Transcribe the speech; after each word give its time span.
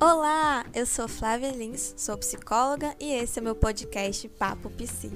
Olá, 0.00 0.64
eu 0.72 0.86
sou 0.86 1.08
Flávia 1.08 1.50
Lins, 1.50 1.92
sou 1.96 2.16
psicóloga 2.16 2.94
e 3.00 3.12
esse 3.12 3.40
é 3.40 3.42
meu 3.42 3.56
podcast 3.56 4.28
Papo 4.28 4.70
Psi. 4.70 5.10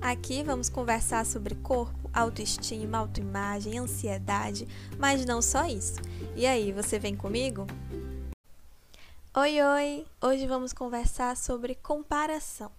Aqui 0.00 0.42
vamos 0.42 0.68
conversar 0.68 1.24
sobre 1.24 1.54
corpo, 1.54 2.10
autoestima, 2.12 2.98
autoimagem, 2.98 3.78
ansiedade, 3.78 4.66
mas 4.98 5.24
não 5.24 5.40
só 5.40 5.66
isso. 5.66 6.00
E 6.34 6.44
aí, 6.44 6.72
você 6.72 6.98
vem 6.98 7.14
comigo? 7.14 7.68
Oi, 9.32 9.62
oi! 9.62 10.04
Hoje 10.20 10.44
vamos 10.48 10.72
conversar 10.72 11.36
sobre 11.36 11.76
comparação. 11.76 12.72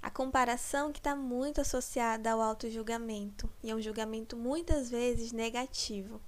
A 0.00 0.10
comparação 0.10 0.90
que 0.90 1.00
está 1.00 1.14
muito 1.14 1.60
associada 1.60 2.32
ao 2.32 2.40
auto-julgamento 2.40 3.46
e 3.62 3.70
é 3.70 3.74
um 3.74 3.80
julgamento 3.82 4.38
muitas 4.38 4.88
vezes 4.88 5.32
negativo. 5.32 6.18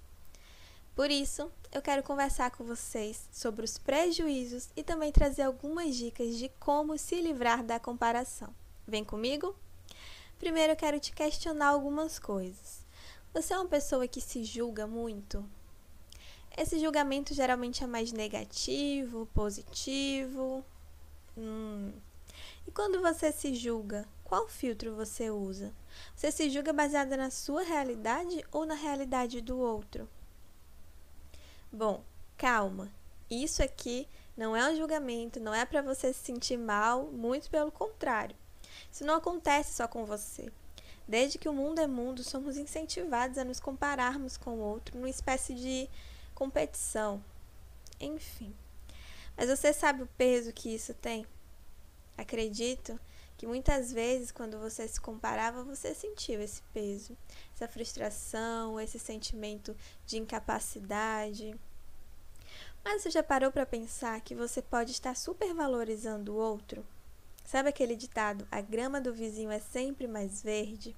Por 0.99 1.13
isso, 1.13 1.49
eu 1.71 1.81
quero 1.81 2.03
conversar 2.03 2.51
com 2.51 2.65
vocês 2.65 3.29
sobre 3.31 3.65
os 3.65 3.79
prejuízos 3.79 4.69
e 4.75 4.83
também 4.83 5.13
trazer 5.13 5.43
algumas 5.43 5.95
dicas 5.95 6.35
de 6.35 6.49
como 6.59 6.99
se 6.99 7.21
livrar 7.21 7.63
da 7.63 7.79
comparação. 7.79 8.53
Vem 8.85 9.05
comigo? 9.05 9.55
Primeiro, 10.41 10.73
eu 10.73 10.77
quero 10.77 10.99
te 10.99 11.13
questionar 11.13 11.69
algumas 11.69 12.19
coisas. 12.19 12.85
Você 13.33 13.55
é 13.55 13.57
uma 13.57 13.69
pessoa 13.69 14.09
que 14.09 14.21
se 14.21 14.43
julga 14.43 14.89
muito? 14.89 15.49
Esse 16.57 16.81
julgamento 16.81 17.33
geralmente 17.33 17.85
é 17.85 17.87
mais 17.87 18.11
negativo, 18.11 19.27
positivo? 19.33 20.65
Hum. 21.37 21.93
E 22.67 22.73
quando 22.73 23.01
você 23.01 23.31
se 23.31 23.55
julga, 23.55 24.05
qual 24.25 24.49
filtro 24.49 24.97
você 24.97 25.31
usa? 25.31 25.73
Você 26.17 26.33
se 26.33 26.51
julga 26.51 26.73
baseada 26.73 27.17
na 27.17 27.31
sua 27.31 27.63
realidade 27.63 28.45
ou 28.51 28.67
na 28.67 28.75
realidade 28.75 29.41
do 29.41 29.57
outro? 29.57 30.09
Bom, 31.71 32.03
calma. 32.37 32.91
Isso 33.31 33.63
aqui 33.63 34.09
não 34.37 34.57
é 34.57 34.71
um 34.71 34.77
julgamento, 34.77 35.39
não 35.39 35.53
é 35.53 35.67
para 35.67 35.83
você 35.83 36.13
se 36.13 36.21
sentir 36.21 36.57
mal, 36.57 37.05
muito 37.05 37.51
pelo 37.51 37.71
contrário. 37.71 38.35
Isso 38.91 39.05
não 39.05 39.17
acontece 39.17 39.75
só 39.75 39.87
com 39.87 40.05
você. 40.05 40.51
Desde 41.07 41.39
que 41.39 41.49
o 41.49 41.53
mundo 41.53 41.81
é 41.81 41.87
mundo, 41.87 42.23
somos 42.23 42.57
incentivados 42.57 43.39
a 43.39 43.45
nos 43.45 43.61
compararmos 43.61 44.37
com 44.37 44.51
o 44.51 44.61
outro 44.61 44.97
numa 44.97 45.09
espécie 45.09 45.55
de 45.55 45.89
competição. 46.35 47.23
Enfim. 48.01 48.55
Mas 49.37 49.49
você 49.49 49.73
sabe 49.73 50.03
o 50.03 50.09
peso 50.19 50.53
que 50.53 50.75
isso 50.75 50.95
tem? 50.95 51.27
Acredito 52.17 52.99
que 53.39 53.47
muitas 53.47 53.93
vezes, 53.93 54.33
quando 54.33 54.59
você 54.59 54.87
se 54.89 55.01
comparava, 55.01 55.63
você 55.63 55.95
sentiu 55.95 56.41
esse 56.41 56.61
peso, 56.75 57.17
essa 57.55 57.69
frustração, 57.69 58.81
esse 58.81 58.99
sentimento 58.99 59.77
de 60.05 60.19
incapacidade. 60.19 61.55
Mas 62.85 63.01
você 63.01 63.11
já 63.11 63.23
parou 63.23 63.53
para 63.53 63.65
pensar 63.65 64.21
que 64.23 64.35
você 64.35 64.61
pode 64.61 64.91
estar 64.91 65.15
supervalorizando 65.15 66.35
o 66.35 66.37
outro? 66.37 66.85
Sabe 67.45 67.69
aquele 67.69 67.95
ditado: 67.95 68.47
a 68.51 68.61
grama 68.61 69.01
do 69.01 69.15
vizinho 69.15 69.53
é 69.53 69.61
sempre 69.61 70.09
mais 70.09 70.43
verde? 70.43 70.97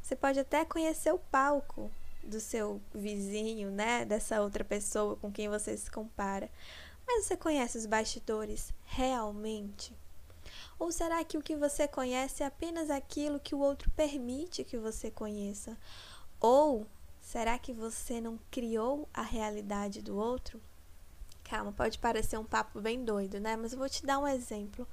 Você 0.00 0.14
pode 0.14 0.38
até 0.38 0.64
conhecer 0.64 1.12
o 1.12 1.18
palco 1.18 1.90
do 2.22 2.38
seu 2.38 2.80
vizinho, 2.94 3.72
né, 3.72 4.04
dessa 4.04 4.40
outra 4.40 4.62
pessoa 4.64 5.16
com 5.16 5.32
quem 5.32 5.48
você 5.48 5.76
se 5.76 5.90
compara. 5.90 6.48
Mas 7.04 7.24
você 7.24 7.36
conhece 7.36 7.76
os 7.76 7.86
bastidores 7.86 8.72
realmente? 8.84 9.99
Ou 10.80 10.90
será 10.90 11.22
que 11.22 11.36
o 11.36 11.42
que 11.42 11.54
você 11.54 11.86
conhece 11.86 12.42
é 12.42 12.46
apenas 12.46 12.88
aquilo 12.88 13.38
que 13.38 13.54
o 13.54 13.58
outro 13.58 13.90
permite 13.90 14.64
que 14.64 14.78
você 14.78 15.10
conheça? 15.10 15.76
Ou 16.40 16.86
será 17.20 17.58
que 17.58 17.70
você 17.70 18.18
não 18.18 18.40
criou 18.50 19.06
a 19.12 19.20
realidade 19.20 20.00
do 20.00 20.16
outro? 20.16 20.58
Calma, 21.44 21.70
pode 21.70 21.98
parecer 21.98 22.38
um 22.38 22.46
papo 22.46 22.80
bem 22.80 23.04
doido, 23.04 23.38
né? 23.38 23.56
Mas 23.56 23.74
eu 23.74 23.78
vou 23.78 23.90
te 23.90 24.06
dar 24.06 24.18
um 24.18 24.26
exemplo. 24.26 24.88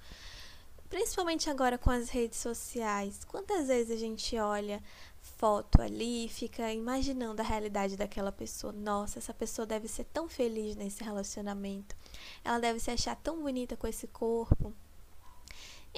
Principalmente 0.89 1.49
agora 1.49 1.77
com 1.77 1.89
as 1.89 2.09
redes 2.09 2.39
sociais. 2.39 3.23
Quantas 3.23 3.67
vezes 3.67 3.89
a 3.89 3.97
gente 3.97 4.37
olha 4.37 4.83
foto 5.21 5.81
ali 5.81 6.25
e 6.25 6.29
fica 6.29 6.69
imaginando 6.73 7.41
a 7.41 7.45
realidade 7.45 7.95
daquela 7.95 8.31
pessoa? 8.31 8.73
Nossa, 8.73 9.19
essa 9.19 9.33
pessoa 9.33 9.65
deve 9.65 9.87
ser 9.87 10.03
tão 10.03 10.27
feliz 10.27 10.75
nesse 10.75 11.01
relacionamento. 11.01 11.95
Ela 12.43 12.59
deve 12.59 12.77
se 12.81 12.91
achar 12.91 13.15
tão 13.15 13.41
bonita 13.41 13.77
com 13.77 13.87
esse 13.87 14.05
corpo. 14.07 14.73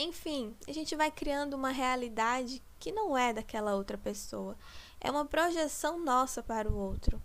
Enfim, 0.02 0.56
a 0.66 0.72
gente 0.72 0.96
vai 0.96 1.12
criando 1.12 1.56
uma 1.56 1.72
realidade 1.72 2.64
que 2.80 2.90
não 2.90 3.18
é 3.18 3.34
daquela 3.34 3.76
outra 3.76 3.98
pessoa. 3.98 4.58
É 5.02 5.12
uma 5.12 5.26
projeção 5.26 6.00
nossa 6.00 6.42
para 6.42 6.72
o 6.72 6.78
outro. 6.78 7.22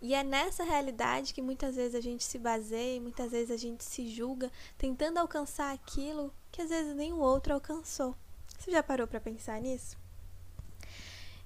E 0.00 0.14
é 0.14 0.24
nessa 0.24 0.64
realidade 0.64 1.34
que 1.34 1.42
muitas 1.42 1.76
vezes 1.76 1.94
a 1.94 2.00
gente 2.00 2.24
se 2.24 2.38
baseia, 2.38 2.98
muitas 2.98 3.30
vezes 3.30 3.50
a 3.50 3.58
gente 3.58 3.84
se 3.84 4.08
julga, 4.08 4.50
tentando 4.78 5.18
alcançar 5.18 5.74
aquilo 5.74 6.32
que 6.50 6.62
às 6.62 6.70
vezes 6.70 6.96
nem 6.96 7.12
o 7.12 7.18
outro 7.18 7.52
alcançou. 7.52 8.16
Você 8.58 8.70
já 8.70 8.82
parou 8.82 9.06
para 9.06 9.20
pensar 9.20 9.60
nisso? 9.60 9.98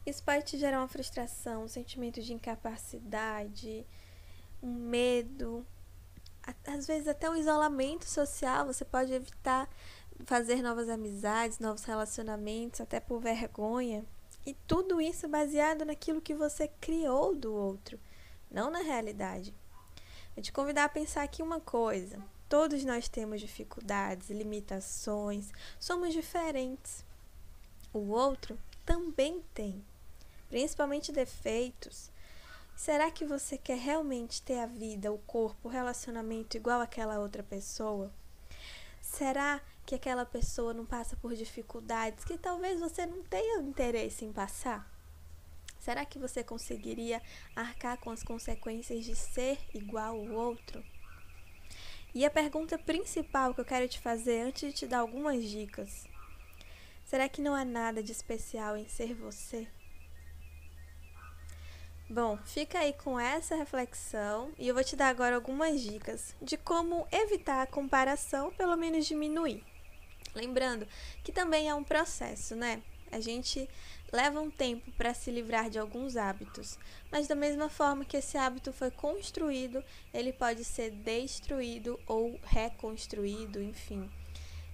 Isso 0.07 0.23
pode 0.23 0.45
te 0.45 0.57
gerar 0.57 0.79
uma 0.79 0.87
frustração, 0.87 1.65
um 1.65 1.69
sentimento 1.69 2.23
de 2.23 2.33
incapacidade, 2.33 3.85
um 4.63 4.73
medo, 4.73 5.67
às 6.65 6.87
vezes 6.87 7.09
até 7.09 7.29
um 7.29 7.37
isolamento 7.37 8.05
social. 8.05 8.67
Você 8.67 8.85
pode 8.85 9.13
evitar 9.13 9.69
fazer 10.25 10.63
novas 10.63 10.89
amizades, 10.89 11.59
novos 11.59 11.85
relacionamentos, 11.85 12.81
até 12.81 13.01
por 13.01 13.21
vergonha. 13.21 14.05
E 14.45 14.55
tudo 14.67 15.01
isso 15.01 15.29
baseado 15.29 15.85
naquilo 15.85 16.21
que 16.21 16.35
você 16.35 16.69
criou 16.81 17.35
do 17.35 17.55
outro, 17.55 17.99
não 18.51 18.71
na 18.71 18.81
realidade. 18.81 19.55
Vou 20.35 20.43
te 20.43 20.53
convidar 20.53 20.85
a 20.85 20.89
pensar 20.89 21.23
aqui 21.23 21.43
uma 21.43 21.61
coisa. 21.61 22.19
Todos 22.49 22.85
nós 22.85 23.09
temos 23.09 23.41
dificuldades, 23.41 24.31
limitações, 24.31 25.53
somos 25.79 26.15
diferentes. 26.15 27.05
O 27.93 28.11
outro 28.11 28.59
também 28.87 29.43
tem, 29.53 29.85
principalmente 30.49 31.13
defeitos. 31.13 32.11
Será 32.75 33.11
que 33.11 33.27
você 33.27 33.59
quer 33.59 33.77
realmente 33.77 34.41
ter 34.41 34.61
a 34.61 34.67
vida, 34.67 35.13
o 35.13 35.19
corpo, 35.19 35.69
o 35.69 35.71
relacionamento 35.71 36.57
igual 36.57 36.81
àquela 36.81 37.19
outra 37.19 37.43
pessoa? 37.43 38.11
Será 39.03 39.61
que 39.89 39.95
aquela 39.95 40.27
pessoa 40.27 40.75
não 40.75 40.85
passa 40.85 41.17
por 41.17 41.35
dificuldades 41.35 42.23
que 42.23 42.37
talvez 42.37 42.79
você 42.79 43.07
não 43.07 43.23
tenha 43.23 43.63
interesse 43.63 44.23
em 44.23 44.31
passar? 44.31 44.87
Será 45.81 46.05
que 46.05 46.19
você 46.19 46.45
conseguiria 46.45 47.23
arcar 47.57 47.97
com 47.97 48.11
as 48.11 48.23
consequências 48.23 49.03
de 49.03 49.17
ser 49.17 49.59
igual 49.73 50.15
ao 50.15 50.31
outro? 50.31 50.85
E 52.15 52.23
a 52.23 52.31
pergunta 52.31 52.77
principal 52.77 53.55
que 53.55 53.63
eu 53.63 53.65
quero 53.65 53.89
te 53.89 53.99
fazer 53.99 54.43
antes 54.43 54.61
de 54.61 54.79
te 54.81 54.87
dar 54.87 54.99
algumas 54.99 55.43
dicas: 55.43 56.07
será 57.07 57.27
que 57.27 57.41
não 57.41 57.55
há 57.55 57.65
nada 57.65 58.03
de 58.03 58.13
especial 58.13 58.77
em 58.77 58.87
ser 58.87 59.15
você? 59.15 59.67
Bom, 62.11 62.37
fica 62.45 62.81
aí 62.81 62.93
com 62.93 63.19
essa 63.19 63.57
reflexão 63.57 64.53
e 64.59 64.69
eu 64.69 64.75
vou 64.75 64.85
te 64.85 64.97
dar 64.97 65.09
agora 65.09 65.35
algumas 65.35 65.81
dicas 65.81 66.37
de 66.43 66.59
como 66.59 67.09
evitar 67.11 67.63
a 67.63 67.67
comparação, 67.67 68.53
pelo 68.53 68.77
menos 68.77 69.07
diminuir. 69.07 69.65
Lembrando 70.39 70.87
que 71.25 71.33
também 71.33 71.69
é 71.69 71.75
um 71.75 71.83
processo, 71.83 72.55
né? 72.55 72.81
A 73.11 73.19
gente 73.19 73.69
leva 74.13 74.41
um 74.41 74.49
tempo 74.51 74.89
para 74.93 75.13
se 75.13 75.33
livrar 75.33 75.69
de 75.69 75.81
alguns 75.81 76.17
hábitos, 76.17 76.79
mas 77.11 77.27
da 77.27 77.35
mesma 77.35 77.69
forma 77.69 78.05
que 78.05 78.17
esse 78.17 78.39
hábito 78.39 78.73
foi 78.73 78.93
construído, 78.93 79.83
ele 80.15 80.33
pode 80.33 80.65
ser 80.65 80.93
destruído 80.93 81.99
ou 82.07 82.39
reconstruído, 82.45 83.61
enfim, 83.61 84.09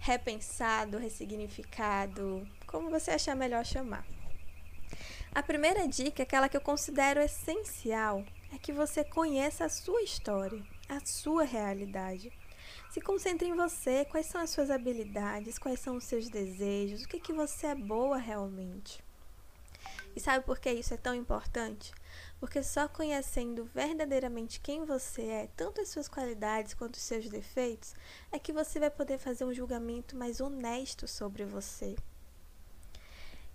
repensado, 0.00 0.98
ressignificado, 0.98 2.46
como 2.66 2.90
você 2.90 3.12
achar 3.12 3.34
melhor 3.34 3.64
chamar. 3.64 4.04
A 5.34 5.42
primeira 5.42 5.88
dica, 5.88 6.22
aquela 6.22 6.48
que 6.48 6.58
eu 6.58 6.60
considero 6.60 7.22
essencial, 7.22 8.22
é 8.54 8.58
que 8.58 8.72
você 8.72 9.02
conheça 9.02 9.64
a 9.64 9.70
sua 9.70 10.02
história, 10.02 10.62
a 10.88 11.00
sua 11.04 11.42
realidade. 11.42 12.30
Se 12.90 13.00
concentre 13.00 13.48
em 13.48 13.54
você, 13.54 14.04
quais 14.04 14.26
são 14.26 14.40
as 14.40 14.50
suas 14.50 14.70
habilidades, 14.70 15.58
quais 15.58 15.80
são 15.80 15.96
os 15.96 16.04
seus 16.04 16.28
desejos, 16.28 17.02
o 17.02 17.08
que, 17.08 17.20
que 17.20 17.32
você 17.32 17.68
é 17.68 17.74
boa 17.74 18.16
realmente. 18.16 19.02
E 20.16 20.20
sabe 20.20 20.44
por 20.44 20.58
que 20.58 20.70
isso 20.70 20.94
é 20.94 20.96
tão 20.96 21.14
importante? 21.14 21.92
Porque 22.38 22.62
só 22.62 22.86
conhecendo 22.86 23.64
verdadeiramente 23.74 24.60
quem 24.60 24.84
você 24.84 25.22
é, 25.22 25.48
tanto 25.56 25.80
as 25.80 25.88
suas 25.88 26.08
qualidades 26.08 26.74
quanto 26.74 26.94
os 26.94 27.02
seus 27.02 27.28
defeitos, 27.28 27.94
é 28.30 28.38
que 28.38 28.52
você 28.52 28.78
vai 28.78 28.90
poder 28.90 29.18
fazer 29.18 29.44
um 29.44 29.52
julgamento 29.52 30.16
mais 30.16 30.40
honesto 30.40 31.08
sobre 31.08 31.44
você. 31.44 31.96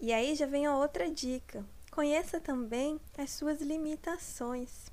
E 0.01 0.11
aí 0.11 0.35
já 0.35 0.45
vem 0.45 0.65
a 0.65 0.75
outra 0.75 1.09
dica. 1.09 1.65
Conheça 1.91 2.39
também 2.39 2.99
as 3.17 3.31
suas 3.31 3.61
limitações 3.61 4.91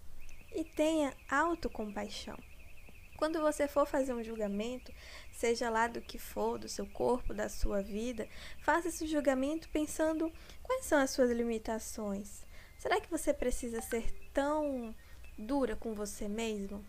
e 0.55 0.65
tenha 0.65 1.13
autocompaixão. 1.29 2.37
Quando 3.17 3.41
você 3.41 3.67
for 3.67 3.87
fazer 3.87 4.13
um 4.13 4.23
julgamento, 4.23 4.93
seja 5.33 5.71
lá 5.71 5.87
do 5.87 6.01
que 6.01 6.19
for, 6.19 6.59
do 6.59 6.69
seu 6.69 6.87
corpo, 6.87 7.33
da 7.33 7.49
sua 7.49 7.83
vida, 7.83 8.29
faça 8.61 8.89
esse 8.89 9.07
julgamento 9.07 9.69
pensando 9.71 10.33
quais 10.63 10.85
são 10.85 10.99
as 10.99 11.11
suas 11.11 11.31
limitações. 11.31 12.45
Será 12.79 13.01
que 13.01 13.11
você 13.11 13.33
precisa 13.33 13.81
ser 13.81 14.13
tão 14.33 14.95
dura 15.39 15.75
com 15.75 15.95
você 15.95 16.29
mesmo? 16.29 16.85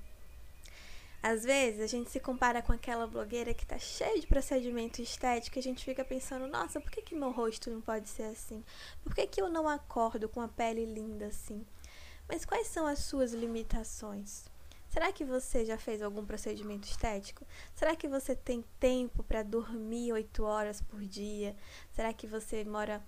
Às 1.23 1.43
vezes 1.43 1.81
a 1.81 1.87
gente 1.87 2.09
se 2.09 2.19
compara 2.19 2.61
com 2.61 2.71
aquela 2.71 3.07
blogueira 3.07 3.53
que 3.53 3.65
tá 3.65 3.79
cheia 3.79 4.19
de 4.19 4.27
procedimento 4.27 5.01
estético 5.01 5.57
e 5.57 5.59
a 5.59 5.63
gente 5.63 5.83
fica 5.83 6.05
pensando, 6.05 6.47
nossa, 6.47 6.79
por 6.79 6.91
que, 6.91 7.01
que 7.01 7.15
meu 7.15 7.31
rosto 7.31 7.71
não 7.71 7.81
pode 7.81 8.07
ser 8.07 8.23
assim? 8.23 8.63
Por 9.03 9.15
que, 9.15 9.25
que 9.27 9.41
eu 9.41 9.49
não 9.49 9.67
acordo 9.67 10.29
com 10.29 10.41
a 10.41 10.47
pele 10.47 10.85
linda 10.85 11.27
assim? 11.27 11.65
Mas 12.27 12.45
quais 12.45 12.67
são 12.67 12.85
as 12.85 12.99
suas 12.99 13.33
limitações? 13.33 14.45
Será 14.97 15.11
que 15.11 15.23
você 15.23 15.63
já 15.63 15.77
fez 15.77 16.01
algum 16.01 16.25
procedimento 16.25 16.87
estético? 16.87 17.45
Será 17.75 17.95
que 17.95 18.07
você 18.07 18.35
tem 18.35 18.65
tempo 18.79 19.21
para 19.21 19.43
dormir 19.43 20.11
oito 20.11 20.43
horas 20.43 20.81
por 20.81 21.01
dia? 21.01 21.55
Será 21.91 22.11
que 22.11 22.25
você 22.25 22.63
mora 22.63 22.99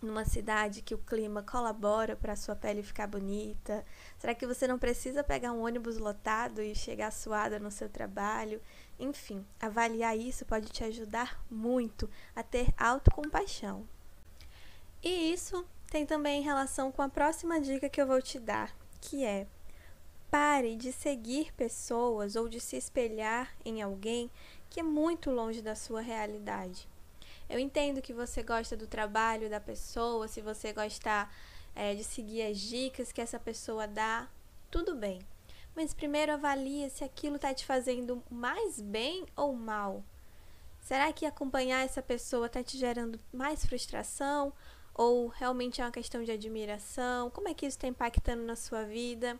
numa 0.00 0.24
cidade 0.24 0.80
que 0.80 0.94
o 0.94 0.98
clima 0.98 1.42
colabora 1.42 2.14
para 2.14 2.36
sua 2.36 2.54
pele 2.54 2.84
ficar 2.84 3.08
bonita? 3.08 3.84
Será 4.16 4.32
que 4.32 4.46
você 4.46 4.68
não 4.68 4.78
precisa 4.78 5.24
pegar 5.24 5.50
um 5.50 5.64
ônibus 5.64 5.98
lotado 5.98 6.62
e 6.62 6.72
chegar 6.72 7.10
suada 7.10 7.58
no 7.58 7.72
seu 7.72 7.88
trabalho? 7.88 8.62
Enfim, 8.96 9.44
avaliar 9.58 10.16
isso 10.16 10.46
pode 10.46 10.68
te 10.68 10.84
ajudar 10.84 11.44
muito 11.50 12.08
a 12.32 12.44
ter 12.44 12.72
autocompaixão. 12.78 13.88
E 15.02 15.32
isso 15.32 15.66
tem 15.90 16.06
também 16.06 16.42
relação 16.42 16.92
com 16.92 17.02
a 17.02 17.08
próxima 17.08 17.60
dica 17.60 17.88
que 17.88 18.00
eu 18.00 18.06
vou 18.06 18.22
te 18.22 18.38
dar, 18.38 18.72
que 19.00 19.24
é 19.24 19.48
pare 20.30 20.76
de 20.76 20.92
seguir 20.92 21.52
pessoas 21.54 22.36
ou 22.36 22.48
de 22.48 22.60
se 22.60 22.76
espelhar 22.76 23.54
em 23.64 23.82
alguém 23.82 24.30
que 24.68 24.80
é 24.80 24.82
muito 24.82 25.30
longe 25.30 25.62
da 25.62 25.74
sua 25.74 26.00
realidade. 26.00 26.88
Eu 27.48 27.58
entendo 27.58 28.02
que 28.02 28.12
você 28.12 28.42
gosta 28.42 28.76
do 28.76 28.86
trabalho 28.86 29.48
da 29.48 29.58
pessoa, 29.58 30.28
se 30.28 30.42
você 30.42 30.72
gostar 30.72 31.34
é, 31.74 31.94
de 31.94 32.04
seguir 32.04 32.42
as 32.42 32.58
dicas 32.58 33.10
que 33.10 33.20
essa 33.20 33.38
pessoa 33.38 33.86
dá, 33.86 34.28
tudo 34.70 34.94
bem. 34.94 35.20
Mas 35.74 35.94
primeiro 35.94 36.32
avalie 36.32 36.90
se 36.90 37.04
aquilo 37.04 37.36
está 37.36 37.54
te 37.54 37.64
fazendo 37.64 38.22
mais 38.30 38.80
bem 38.80 39.24
ou 39.34 39.54
mal. 39.54 40.04
Será 40.80 41.12
que 41.12 41.24
acompanhar 41.24 41.84
essa 41.84 42.02
pessoa 42.02 42.46
está 42.46 42.62
te 42.62 42.76
gerando 42.76 43.18
mais 43.32 43.64
frustração? 43.64 44.52
Ou 44.92 45.28
realmente 45.28 45.80
é 45.80 45.84
uma 45.84 45.92
questão 45.92 46.24
de 46.24 46.32
admiração? 46.32 47.30
Como 47.30 47.48
é 47.48 47.54
que 47.54 47.64
isso 47.64 47.76
está 47.76 47.86
impactando 47.86 48.42
na 48.42 48.56
sua 48.56 48.84
vida? 48.84 49.38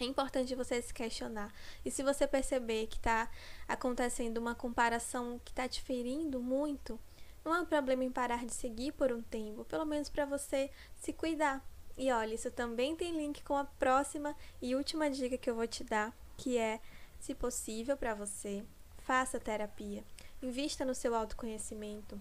É 0.00 0.04
importante 0.04 0.54
você 0.54 0.80
se 0.80 0.94
questionar. 0.94 1.52
E 1.84 1.90
se 1.90 2.02
você 2.02 2.26
perceber 2.26 2.86
que 2.86 2.96
está 2.96 3.28
acontecendo 3.66 4.38
uma 4.38 4.54
comparação 4.54 5.40
que 5.44 5.50
está 5.50 5.66
te 5.66 5.82
ferindo 5.82 6.40
muito, 6.40 6.98
não 7.44 7.54
é 7.54 7.60
um 7.60 7.66
problema 7.66 8.04
em 8.04 8.10
parar 8.10 8.44
de 8.44 8.54
seguir 8.54 8.92
por 8.92 9.12
um 9.12 9.22
tempo, 9.22 9.64
pelo 9.64 9.84
menos 9.84 10.08
para 10.08 10.24
você 10.24 10.70
se 10.96 11.12
cuidar. 11.12 11.64
E 11.96 12.12
olha, 12.12 12.34
isso 12.34 12.50
também 12.50 12.94
tem 12.94 13.16
link 13.16 13.42
com 13.42 13.56
a 13.56 13.64
próxima 13.64 14.36
e 14.62 14.76
última 14.76 15.10
dica 15.10 15.36
que 15.36 15.50
eu 15.50 15.56
vou 15.56 15.66
te 15.66 15.82
dar, 15.82 16.16
que 16.36 16.56
é, 16.56 16.80
se 17.18 17.34
possível 17.34 17.96
para 17.96 18.14
você, 18.14 18.64
faça 18.98 19.40
terapia. 19.40 20.04
Invista 20.40 20.84
no 20.84 20.94
seu 20.94 21.12
autoconhecimento. 21.12 22.20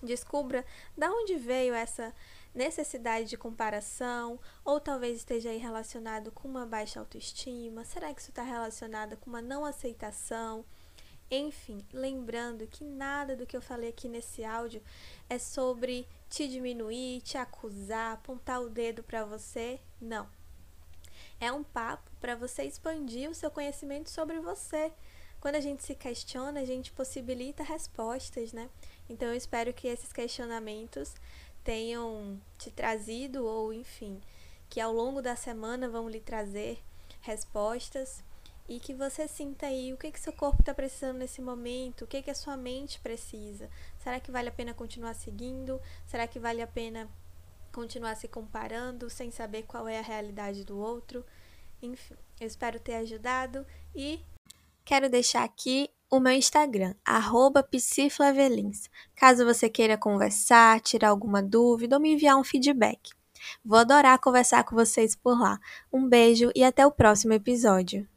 Descubra 0.00 0.64
da 0.96 1.10
onde 1.10 1.34
veio 1.34 1.74
essa 1.74 2.14
necessidade 2.58 3.28
de 3.28 3.36
comparação, 3.36 4.38
ou 4.64 4.80
talvez 4.80 5.16
esteja 5.18 5.50
aí 5.50 5.58
relacionado 5.58 6.32
com 6.32 6.48
uma 6.48 6.66
baixa 6.66 6.98
autoestima. 6.98 7.84
Será 7.84 8.12
que 8.12 8.20
isso 8.20 8.30
está 8.30 8.42
relacionado 8.42 9.16
com 9.16 9.30
uma 9.30 9.40
não 9.40 9.64
aceitação? 9.64 10.64
Enfim, 11.30 11.78
lembrando 11.92 12.66
que 12.66 12.82
nada 12.82 13.36
do 13.36 13.46
que 13.46 13.56
eu 13.56 13.62
falei 13.62 13.90
aqui 13.90 14.08
nesse 14.08 14.44
áudio 14.44 14.82
é 15.28 15.38
sobre 15.38 16.06
te 16.28 16.48
diminuir, 16.48 17.20
te 17.20 17.38
acusar, 17.38 18.14
apontar 18.14 18.60
o 18.60 18.68
dedo 18.68 19.02
para 19.02 19.24
você. 19.24 19.78
Não. 20.00 20.28
É 21.40 21.52
um 21.52 21.62
papo 21.62 22.10
para 22.20 22.34
você 22.34 22.64
expandir 22.64 23.30
o 23.30 23.34
seu 23.34 23.50
conhecimento 23.50 24.10
sobre 24.10 24.40
você. 24.40 24.92
Quando 25.40 25.54
a 25.54 25.60
gente 25.60 25.84
se 25.84 25.94
questiona, 25.94 26.60
a 26.60 26.64
gente 26.64 26.90
possibilita 26.90 27.62
respostas, 27.62 28.52
né? 28.52 28.68
Então 29.08 29.28
eu 29.28 29.34
espero 29.34 29.72
que 29.72 29.86
esses 29.86 30.12
questionamentos 30.12 31.14
tenham 31.68 32.40
te 32.56 32.70
trazido 32.70 33.44
ou 33.44 33.74
enfim, 33.74 34.22
que 34.70 34.80
ao 34.80 34.90
longo 34.90 35.20
da 35.20 35.36
semana 35.36 35.86
vão 35.86 36.08
lhe 36.08 36.18
trazer 36.18 36.82
respostas 37.20 38.24
e 38.66 38.80
que 38.80 38.94
você 38.94 39.28
sinta 39.28 39.66
aí 39.66 39.92
o 39.92 39.98
que 39.98 40.10
que 40.10 40.18
seu 40.18 40.32
corpo 40.32 40.62
está 40.62 40.72
precisando 40.72 41.18
nesse 41.18 41.42
momento, 41.42 42.04
o 42.04 42.06
que 42.06 42.22
que 42.22 42.30
a 42.30 42.34
sua 42.34 42.56
mente 42.56 42.98
precisa. 43.00 43.68
Será 43.98 44.18
que 44.18 44.30
vale 44.30 44.48
a 44.48 44.52
pena 44.52 44.72
continuar 44.72 45.12
seguindo? 45.12 45.78
Será 46.06 46.26
que 46.26 46.38
vale 46.38 46.62
a 46.62 46.66
pena 46.66 47.06
continuar 47.70 48.14
se 48.14 48.28
comparando 48.28 49.10
sem 49.10 49.30
saber 49.30 49.64
qual 49.64 49.86
é 49.86 49.98
a 49.98 50.02
realidade 50.02 50.64
do 50.64 50.78
outro? 50.78 51.22
Enfim, 51.82 52.16
eu 52.40 52.46
espero 52.46 52.80
ter 52.80 52.94
ajudado 52.94 53.66
e 53.94 54.24
quero 54.86 55.10
deixar 55.10 55.44
aqui 55.44 55.90
o 56.10 56.20
meu 56.20 56.32
Instagram, 56.32 56.94
psiflavelins, 57.62 58.88
caso 59.14 59.44
você 59.44 59.68
queira 59.68 59.96
conversar, 59.96 60.80
tirar 60.80 61.10
alguma 61.10 61.42
dúvida 61.42 61.96
ou 61.96 62.02
me 62.02 62.12
enviar 62.12 62.36
um 62.36 62.44
feedback. 62.44 63.10
Vou 63.64 63.78
adorar 63.78 64.18
conversar 64.18 64.64
com 64.64 64.74
vocês 64.74 65.14
por 65.14 65.38
lá. 65.38 65.58
Um 65.92 66.08
beijo 66.08 66.50
e 66.54 66.64
até 66.64 66.86
o 66.86 66.92
próximo 66.92 67.32
episódio. 67.32 68.08